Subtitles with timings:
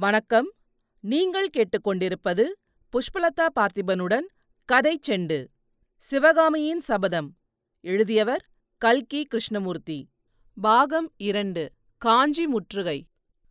[0.00, 0.52] வணக்கம்.
[1.00, 2.44] நீங்கள் கேட்டுக்கொண்டிருப்பது
[2.92, 4.26] புஷ்பலதா பார்த்திபனுடன்
[4.64, 5.46] கதை செண்டு
[5.96, 7.36] சிவகாமியின் சபதம்.
[7.80, 8.46] எழுதியவர்
[8.78, 10.08] கல்கி கிருஷ்ணமூர்த்தி.
[10.60, 13.06] பாகம் இரண்டு காஞ்சி முற்றுகை.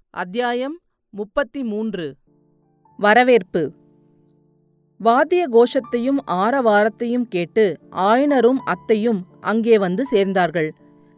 [0.10, 0.80] அத்தியாயம்
[1.10, 2.16] முப்பத்தி மூன்று
[2.98, 3.74] வரவேற்பு.
[4.98, 10.70] வாத்திய கோஷத்தையும் ஆரவாரத்தையும் கேட்டு ஆயனரும் அத்தையும் அங்கே வந்து சேர்ந்தார்கள்.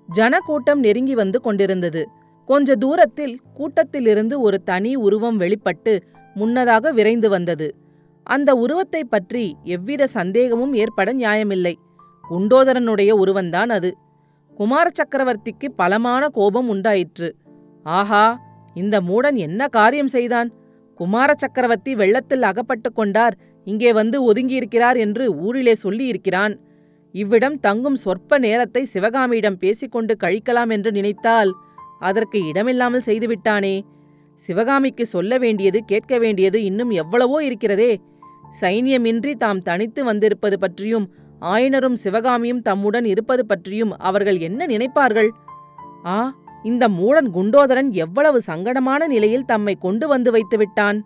[0.07, 2.09] ஜனக்கூட்டம் நெருங்கி வந்து கொண்டிருந்தது.
[2.49, 6.03] கொஞ்ச தூரத்தில் கூட்டத்திலிருந்து ஒரு தனி உருவம் வெளிப்பட்டு
[6.33, 7.75] முன்னதாக விரைந்து வந்தது.
[8.23, 11.73] அந்த உருவத்தைப் பற்றி எவ்வித சந்தேகமும் ஏற்பட நியாயமில்லை.
[12.29, 13.97] குண்டோதரனுடைய உருவந்தான் அது.
[14.55, 17.35] குமார சக்கரவர்த்திக்கு பலமான கோபம் உண்டாயிற்று.
[17.83, 18.39] ஆஹா
[18.73, 20.51] இந்த மூடன் என்ன காரியம் செய்தான்?
[20.95, 26.57] குமார சக்கரவர்த்தி வெள்ளத்தில் அகப்பட்டு கொண்டார் இங்கே வந்து ஒதுங்கியிருக்கிறார் என்று ஊரிலே சொல்லியிருக்கிறான்.
[27.11, 31.55] இவ்விடம் தங்கும் சொற்ப நேரத்தை சிவகாமியிடம் பேசிக்கொண்டு கழிக்கலாம் என்று நினைத்தால்
[31.99, 33.81] அதற்கு இடமில்லாமல் செய்துவிட்டானே.
[34.35, 38.01] சிவகாமிக்கு சொல்ல வேண்டியது கேட்க வேண்டியது இன்னும் எவ்வளவோ இருக்கிறதே.
[38.61, 41.07] சைன்யமின்றி தாம் தனித்து வந்திருப்பது பற்றியும்
[41.41, 45.29] ஆயனரும் சிவகாமியும் தம்முடன் இருப்பது பற்றியும் அவர்கள் என்ன நினைப்பார்கள்?
[46.05, 50.97] ஆ இந்த மூடன் குண்டோதரன் எவ்வளவு சங்கடமான நிலையில் தம்மை கொண்டு வந்து வைத்துவிட்டான்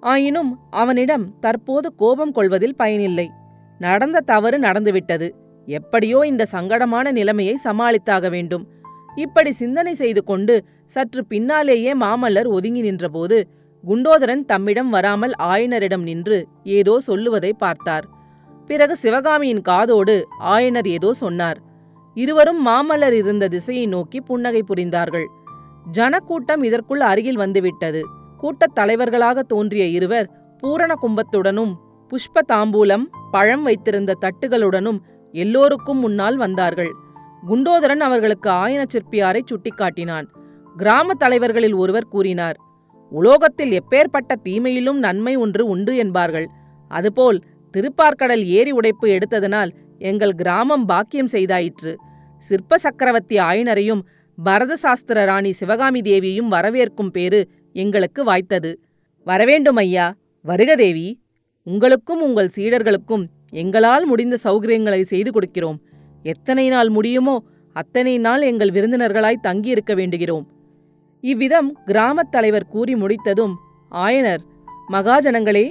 [0.00, 3.30] ஆயினும் அவனிடம் தற்போது கோபம் கொள்வதில் பயனில்லை.
[3.78, 5.28] நடந்த தவறு நடந்துவிட்டது.
[5.68, 8.64] எப்படியோ இந்த சங்கடமான நிலைமையை சமாளித்தாக வேண்டும்.
[9.24, 10.54] இப்படி சிந்தனை செய்து கொண்டு
[10.86, 13.38] சற்று பின்னாலேயே மாமல்லர் ஒதுங்கி நின்றபோது
[13.84, 16.38] குண்டோதரன் தம்மிடம் வராமல் ஆயனரிடம் நின்று
[16.76, 18.06] ஏதோ சொல்லுவதை பார்த்தார்.
[18.66, 20.16] பிறகு சிவகாமியின் காதோடு
[20.54, 21.58] ஆயனர் ஏதோ சொன்னார்.
[22.16, 25.26] இருவரும் மாமல்லர் இருந்த திசையை நோக்கி புன்னகை புரிந்தார்கள்.
[25.90, 28.00] ஜனக்கூட்டம் இதற்குள் அருகில் வந்துவிட்டது.
[28.38, 30.26] கூட்டத் தலைவர்களாக தோன்றிய இருவர்
[30.62, 31.72] பூரண கும்பத்துடனும்
[32.10, 35.00] புஷ்ப தாம்பூலம் பழம் வைத்திருந்த தட்டுகளுடனும்
[35.34, 36.92] எல்லோருக்கும் முன்னால் வந்தார்கள்.
[37.46, 40.26] குண்டோதரன் அவர்களுக்கு ஆயன சிற்பியாரை சுட்டிக்காட்டினான்?
[40.76, 42.56] கிராம தலைவர்களில் ஒருவர் கூறினார்
[43.10, 46.48] உலோகத்தில் எப்பேற்பட்ட தீமையிலும் நன்மை ஒன்று உண்டு என்பார்கள்.
[46.88, 47.42] அதுபோல்
[47.76, 51.94] திருப்பார்க்கடல் ஏரி உடைப்பு எடுத்ததனால் எங்கள் கிராமம் பாக்கியம் செய்தாயிற்று.
[52.38, 54.00] சிற்ப சக்கரவர்த்தி ஆயனரையும்
[54.44, 58.74] பரத சாஸ்திர ராணி சிவகாமி தேவியையும் வரவேற்கும் பேரு எங்களுக்கு வாய்த்தது.
[59.24, 60.14] வரவேண்டும் ஐயா.
[60.42, 61.20] வருக தேவி.
[61.62, 65.78] உங்களுக்கும் உங்கள் சீடர்களுக்கும் எங்களால் முடிந்த சௌகரியங்களை செய்து கொடுக்கிறோம்.
[66.22, 67.42] எத்தனை நாள் முடியுமோ
[67.72, 70.46] அத்தனை நாள் எங்கள் விருந்தினர்களாய் தங்கியிருக்க வேண்டுகிறோம்.
[71.20, 73.54] இவ்விதம் கிராமத் தலைவர் கூறி முடித்ததும்
[73.90, 74.42] ஆயனர்
[74.92, 75.70] மகாஜனங்களே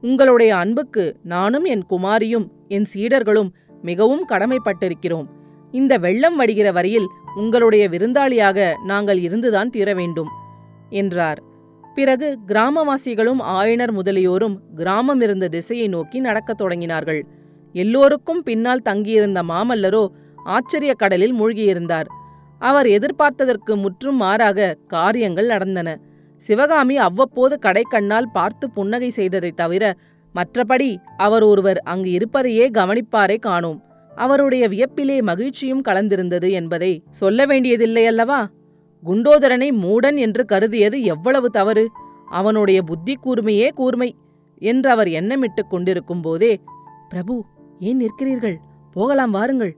[0.00, 3.50] உங்களுடைய அன்புக்கு நானும் என் குமாரியும் என் சீடர்களும்
[3.82, 5.26] மிகவும் கடமைப்பட்டிருக்கிறோம்.
[5.70, 10.28] இந்த வெள்ளம் வடிகிற வரையில் உங்களுடைய விருந்தாளியாக நாங்கள் இருந்துதான் தீர வேண்டும்
[10.90, 11.42] என்றார்.
[11.94, 17.22] பிறகு கிராமவாசிகளும் ஆயனர் முதலியோரும் கிராமம் இருந்த திசையை நோக்கி நடக்கத் தொடங்கினார்கள்.
[17.78, 20.02] எல்லோருக்கும் பின்னால் தங்கியிருந்த மாமல்லரோ
[20.44, 22.08] ஆச்சரிய கடலில் மூழ்கியிருந்தார்.
[22.60, 25.88] அவர் எதிர்பார்த்ததற்கு முற்றும் மாறாக காரியங்கள் நடந்தன.
[26.42, 29.84] சிவகாமி அவ்வப்போது கடைக்கண்ணால் பார்த்து புன்னகை செய்ததைத் தவிர
[30.34, 33.82] மற்றபடி அவர் ஒருவர் அங்கு இருப்பதையே கவனிப்பாரே காணோம்.
[34.16, 38.40] அவருடைய வியப்பிலே மகிழ்ச்சியும் கலந்திருந்தது என்பதை சொல்ல வேண்டியதில்லையல்லவா
[39.02, 41.84] குண்டோதரனை மூடன் என்று கருதியது எவ்வளவு தவறு?
[42.30, 44.10] அவனுடைய புத்தி கூர்மையே கூர்மை
[44.62, 46.52] என்று அவர் எண்ணமிட்டுக் கொண்டிருக்கும் போதே
[47.08, 47.34] பிரபு
[47.80, 48.56] ஏன் நிற்கிறீர்கள்?
[48.92, 49.74] போகலாம் வாருங்கள்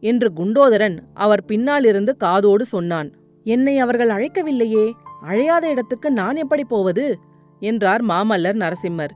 [0.00, 3.08] என்று குண்டோதரன் அவர் பின்னாலிருந்து காதோடு சொன்னான்.
[3.44, 4.90] என்னை அவர்கள் அழைக்கவில்லையே
[5.26, 7.18] அழையாத இடத்துக்கு நான் எப்படி போவது?
[7.60, 9.10] என்றார் மாமல்லர் நரசிம்மர்.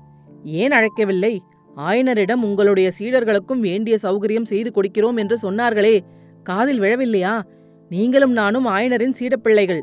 [0.45, 1.39] ஏன் அழைக்கவில்லை?
[1.77, 6.01] ஆயனரிடம் உங்களுடைய சீடர்களுக்கும் வேண்டிய சௌகரியம் செய்து கொடுக்கிறோம் என்று சொன்னார்களே
[6.43, 7.41] காதில் விழவில்லையா?
[7.89, 9.81] நீங்களும் நானும் ஆயனரின் சீடப்பிள்ளைகள்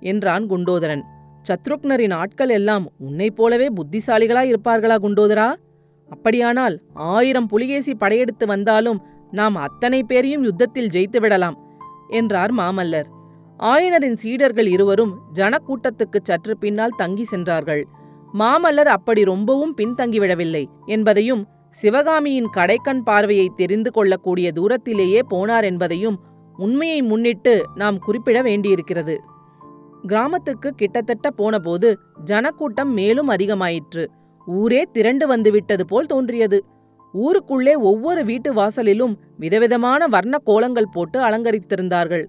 [0.00, 1.02] என்றான் குண்டோதரன்.
[1.48, 5.54] சத்ருக்னரின் ஆட்கள் எல்லாம் உன்னைப் போலவே புத்திசாலிகளாய் இருப்பார்களா குண்டோதரா?
[6.12, 9.00] அப்படியானால் ஆயிரம் புலிகேசி படையெடுத்து வந்தாலும்
[9.30, 11.56] நாம் அத்தனை பேரையும் யுத்தத்தில் ஜெயித்து விடலாம்
[12.08, 13.08] என்றார் மாமல்லர்.
[13.60, 17.82] ஆயனரின் சீடர்கள் இருவரும் ஜனக்கூட்டத்துக்கு சற்று பின்னால் தங்கி சென்றார்கள்.
[18.38, 21.42] மாமல்லர் அப்படி ரொம்பவும் பின்தங்கிவிடவில்லை என்பதையும்
[21.74, 26.16] சிவகாமியின் கடைக்கண் பார்வையை தெரிந்து கொள்ளக்கூடிய தூரத்திலேயே போனார் என்பதையும்
[26.56, 29.14] உண்மையை முன்னிட்டு நாம் குறிப்பிட வேண்டியிருக்கிறது.
[30.06, 31.88] கிராமத்துக்கு கிட்டத்தட்ட போனபோது
[32.24, 34.04] ஜனக்கூட்டம் மேலும் அதிகமாயிற்று.
[34.46, 36.64] ஊரே திரண்டு வந்துவிட்டது போல் தோன்றியது.
[37.12, 42.26] ஊருக்குள்ளே ஒவ்வொரு வீட்டு வாசலிலும் விதவிதமான வர்ண கோலங்கள் போட்டு அலங்கரித்திருந்தார்கள்.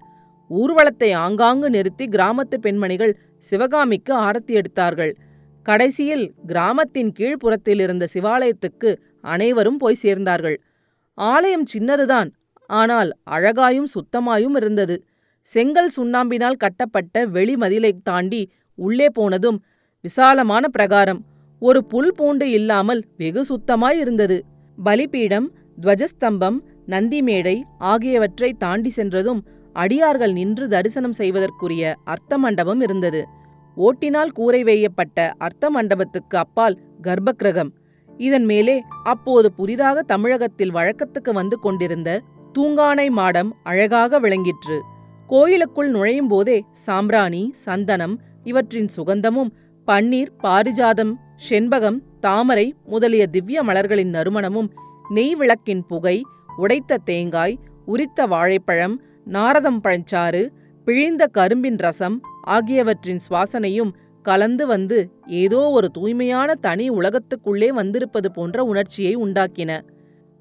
[0.50, 5.18] ஊர்வலத்தை ஆங்காங்கு நிறுத்தி கிராமத்து பெண்மணிகள் சிவகாமிக்கு ஆரத்தி எடுத்தார்கள்.
[5.62, 10.58] கடைசியில் கிராமத்தின் கீழ்ப்புறத்தில் இருந்த சிவாலயத்துக்கு அனைவரும் போய் சேர்ந்தார்கள்.
[11.14, 12.32] ஆலயம் சின்னதுதான்
[12.68, 15.04] ஆனால் அழகாயும் சுத்தமாயும் இருந்தது.
[15.42, 19.64] செங்கல் சுண்ணாம்பினால் கட்டப்பட்ட வெளிமதிலை தாண்டி உள்ளே போனதும்
[20.02, 21.26] விசாலமான பிரகாரம்.
[21.64, 24.38] ஒரு புல் பூண்டு இல்லாமல் வெகு சுத்தமாய் இருந்தது.
[24.78, 25.48] பலிபீடம்
[25.84, 26.58] துவஜஸ்தம்பம்
[26.88, 27.56] நந்திமேடை
[27.92, 29.42] ஆகியவற்றை தாண்டி சென்றதும்
[29.76, 33.22] அடியார்கள் நின்று தரிசனம் செய்வதற்குரிய அர்த்த மண்டபம் இருந்தது.
[33.78, 37.72] ஓட்டினால் கூரை வேயப்பட்ட அர்த்த மண்டபத்துக்கு அப்பால் கர்ப்பகிரகம்
[38.10, 42.10] இதன் மேலே அப்போது புதிதாக தமிழகத்தில் வழக்கத்துக்கு வந்து கொண்டிருந்த
[42.56, 44.78] தூங்கானை மாடம் அழகாக விளங்கிற்று.
[45.30, 49.52] கோயிலுக்குள் நுழையும் போதே சாம்பிராணி சந்தனம் இவற்றின் சுகந்தமும்
[49.88, 54.70] பன்னீர் பாரிஜாதம் செண்பகம் தாமரை முதலிய திவ்ய மலர்களின் நறுமணமும்
[55.10, 56.22] நெய் விளக்கின் புகை
[56.58, 58.96] உடைத்த தேங்காய் உரித்த வாழைப்பழம்
[59.26, 60.44] நாரதம் பழச்சாறு
[60.86, 63.92] பிழிந்த கரும்பின் ரசம் ஆகியவற்றின் சுவாசனையும்
[64.22, 69.72] கலந்து வந்து ஏதோ ஒரு தூய்மையான தனி உலகத்துக்குள்ளே வந்திருப்பது போன்ற உணர்ச்சியை உண்டாக்கின.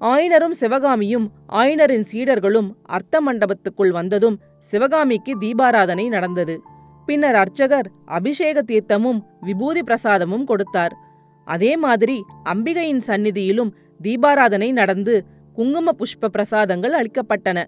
[0.01, 6.61] ஆயனரும் சிவகாமியும் ஆயனரின் சீடர்களும் அர்த்த மண்டபத்துக்குள் வந்ததும் சிவகாமிக்கு தீபாராதனை நடந்தது.
[7.05, 10.93] பின்னர் அர்ச்சகர் அபிஷேக தீர்த்தமும் விபூதி பிரசாதமும் கொடுத்தார்.
[11.47, 12.17] அதே மாதிரி
[12.53, 13.71] அம்பிகையின் சந்நிதியிலும்
[14.01, 15.15] தீபாராதனை நடந்து
[15.53, 17.59] குங்கும புஷ்ப பிரசாதங்கள் அளிக்கப்பட்டன.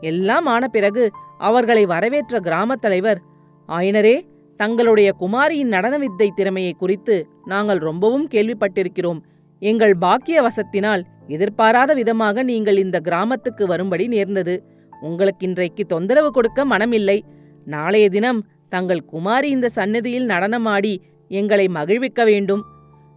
[0.00, 1.04] எல்லாம் ஆன பிறகு
[1.38, 3.20] அவர்களை வரவேற்ற கிராமத் தலைவர்
[3.68, 4.16] ஆயனரே
[4.60, 9.20] தங்களுடைய குமாரியின் நடன வித்தை திறமையை குறித்து நாங்கள் ரொம்பவும் கேள்விப்பட்டிருக்கிறோம்.
[9.62, 14.54] எங்கள் பாக்கிய வசத்தினால் எதிர்பாராத விதமாக நீங்கள் இந்த கிராமத்துக்கு வரும்படி நேர்ந்தது.
[15.02, 17.18] உங்களுக்கு இன்றைக்கு தொந்தரவு கொடுக்க மனமில்லை.
[17.66, 18.40] நாளைய தினம்
[18.74, 20.94] தங்கள் குமாரி இந்த சந்நிதியில் நடனமாடி
[21.30, 22.62] எங்களை மகிழ்விக்க வேண்டும்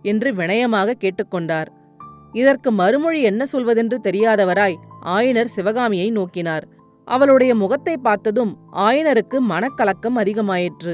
[0.06, 1.69] என்று வினயமாக கேட்டுக்கொண்டார்.
[2.33, 4.77] இதற்கு மறுமொழி என்ன சொல்வதென்று தெரியாதவராய்
[5.15, 6.65] ஆயனர் சிவகாமியை நோக்கினார்.
[7.07, 8.51] அவளுடைய முகத்தை பார்த்ததும்
[8.86, 10.94] ஆயனருக்கு மனக்கலக்கம் அதிகமாயிற்று.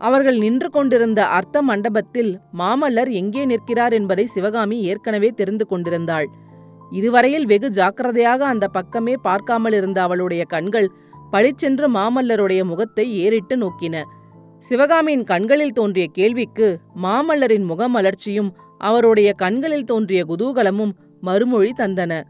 [0.00, 6.28] அவர்கள் நின்று கொண்டிருந்த அர்த்த மண்டபத்தில் மாமல்லர் எங்கே நிற்கிறார் என்பதை சிவகாமி ஏற்கனவே தெரிந்து கொண்டிருந்தாள்.
[6.92, 10.88] இதுவரையில் வெகு ஜாக்கிரதையாக அந்த பக்கமே பார்க்காமல் இருந்த அவளுடைய கண்கள்
[11.30, 14.02] பளிச்சென்று மாமல்லருடைய முகத்தை ஏறிட்டு நோக்கின.
[14.58, 22.22] சிவகாமியின் கண்களில் தோன்றிய கேள்விக்கு மாமல்லரின் முகமலர்ச்சியும் அவருடைய கண்களில் தோன்றிய குதூகலமும் மறுமொழி தந்தன.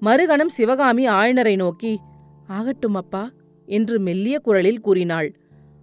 [0.00, 2.00] மறுகணம் சிவகாமி ஆயனரை நோக்கி
[2.46, 3.30] ஆகட்டும் அப்பா
[3.66, 5.28] என்று மெல்லிய குரலில் கூறினாள்.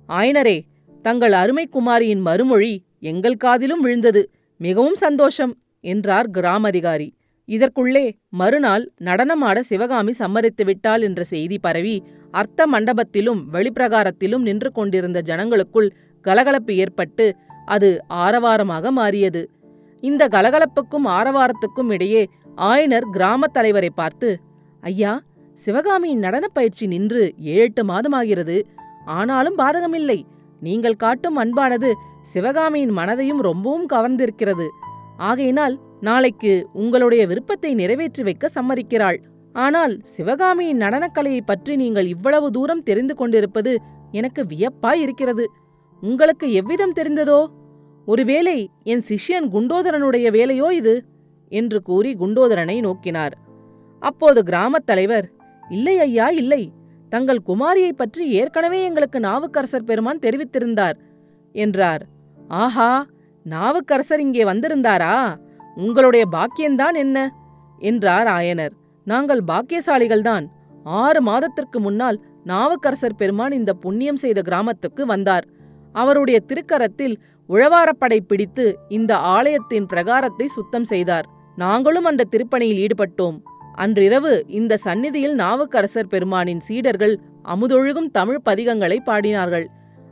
[0.09, 0.57] ஆயனரே
[1.01, 4.29] தங்கள் அருமை குமாரியின் மறுமொழி எங்கள் காதிலும் விழுந்தது.
[4.57, 7.09] மிகவும் சந்தோஷம் என்றார் கிராமதிகாரி.
[7.49, 15.89] இதற்குள்ளே மறுநாள் நடனமாட சிவகாமி சம்மதித்து விட்டாள் என்ற செய்தி பரவி அர்த்த மண்டபத்திலும் வெளிப்பிரகாரத்திலும் நின்று கொண்டிருந்த ஜனங்களுக்குள்
[16.21, 17.35] கலகலப்பு ஏற்பட்டு
[17.65, 19.49] அது ஆரவாரமாக மாறியது.
[19.99, 24.39] இந்த கலகலப்புக்கும் ஆரவாரத்துக்கும் இடையே ஆயனர் கிராமத் தலைவரை பார்த்து
[24.81, 25.21] ஐயா
[25.55, 28.63] சிவகாமியின் நடனப் பயிற்சி நின்று ஏழெட்டு மாதமாகிறது.
[29.05, 30.21] ஆனாலும் பாதகமில்லை.
[30.59, 31.91] நீங்கள் காட்டும் அன்பானது
[32.23, 34.67] சிவகாமியின் மனதையும் ரொம்பவும் கவர்ந்திருக்கிறது.
[35.19, 39.17] ஆகையினால் நாளைக்கு உங்களுடைய விருப்பத்தை நிறைவேற்றி வைக்க சம்மதிக்கிறாள்.
[39.53, 43.81] ஆனால் சிவகாமியின் நடனக்கலையை பற்றி நீங்கள் இவ்வளவு தூரம் தெரிந்து கொண்டிருப்பது
[44.11, 45.51] எனக்கு வியப்பாய் இருக்கிறது
[46.01, 47.45] உங்களுக்கு எவ்விதம் தெரிந்ததோ?
[48.05, 51.05] ஒருவேளை என் சிஷ்யன் குண்டோதரனுடைய வேலையோ இது?
[51.49, 53.31] என்று கூறி குண்டோதரனை நோக்கினார்.
[53.99, 55.31] அப்போது கிராமத் தலைவர்
[55.69, 56.71] இல்லை ஐயா இல்லை.
[57.09, 60.97] தங்கள் குமாரியைப் பற்றி ஏற்கனவே எங்களுக்கு நாவுக்கரசர் பெருமான் தெரிவித்திருந்தார்
[61.53, 62.05] என்றார்.
[62.47, 63.05] ஆஹா!
[63.43, 65.35] நாவுக்கரசர் இங்கே வந்திருந்தாரா?
[65.75, 67.33] உங்களுடைய பாக்கியந்தான் என்ன?
[67.79, 68.71] என்றார் ஆயனர்.
[69.03, 70.45] நாங்கள் பாக்கியசாலிகள்தான்.
[70.83, 75.47] ஆறு மாதத்திற்கு முன்னால் நாவுக்கரசர் பெருமான் இந்த புண்ணியம் செய்த கிராமத்துக்கு வந்தார்.
[75.93, 77.15] அவருடைய திருக்கரத்தில்
[77.49, 81.25] உழவாரப்படை பிடித்து இந்த ஆலயத்தின் பிரகாரத்தை சுத்தம் செய்தார்.
[81.55, 83.41] நாங்களும் அந்த திருப்பணியில் ஈடுபட்டோம்.
[83.73, 89.65] அன்றிரவு இந்த சந்நிதியில் நாவுக்கரசர் பெருமானின் சீடர்கள் அமுதொழுகும் தமிழ் பதிகங்களை பாடினார்கள்.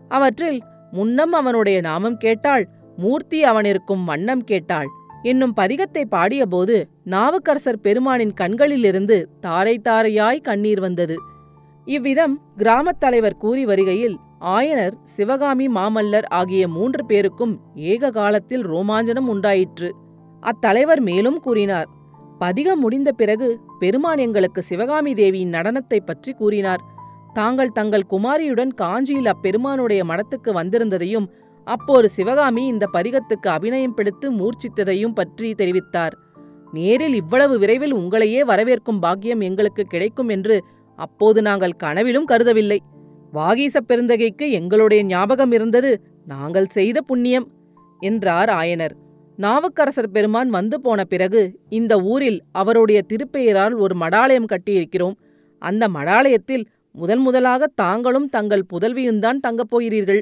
[0.08, 2.68] அவற்றில் முன்னம் அவனுடைய நாமம் கேட்டாள்
[2.98, 4.88] மூர்த்தி அவனிருக்கும் வண்ணம் கேட்டாள்.
[5.22, 11.16] என்னும் பதிகத்தை பாடியபோது நாவுக்கரசர் பெருமானின் கண்களிலிருந்து தாரை தாரையாய் கண்ணீர் வந்தது.
[11.86, 19.96] இவ்விதம் கிராமத் தலைவர் கூறி வருகையில் ஆயனர் சிவகாமி மாமல்லர் ஆகிய மூன்று பேருக்கும் ஏக காலத்தில் ரோமாஞ்சனம் உண்டாயிற்று.
[20.42, 21.88] அத்தலைவர் மேலும் கூறினார்
[22.40, 26.96] பதிகம் முடிந்த பிறகு பெருமான் எங்களுக்கு சிவகாமி தேவியின் நடனத்தைப் பற்றி கூறினார்.
[27.34, 31.28] தாங்கள் தங்கள் குமாரியுடன் காஞ்சியில் அப்பெருமானுடைய மடத்துக்கு வந்திருந்ததையும்
[31.68, 36.16] அப்போது சிவகாமி இந்த பதிகத்துக்கு அபிநயம் பிடித்து மூர்ச்சித்ததையும் பற்றி தெரிவித்தார்.
[36.72, 40.56] நேரில் இவ்வளவு விரைவில் உங்களையே வரவேற்கும் பாக்கியம் எங்களுக்கு கிடைக்கும் என்று
[41.00, 42.80] அப்போது நாங்கள் கனவிலும் கருதவில்லை.
[43.32, 45.92] வாகீச பெருந்தகைக்கு எங்களுடைய ஞாபகம் இருந்தது
[46.26, 47.48] நாங்கள் செய்த புண்ணியம்
[48.02, 48.96] என்றார் ஆயனர்.
[49.38, 55.16] நாவுக்கரசர் பெருமான் வந்து போன பிறகு இந்த ஊரில் அவருடைய திருப்பெயரால் ஒரு மடாலயம் கட்டியிருக்கிறோம்.
[55.62, 60.22] அந்த மடாலயத்தில் முதன் முதலாக தாங்களும் தங்கள் புதல்வியும்தான் தங்கப் போகிறீர்கள்.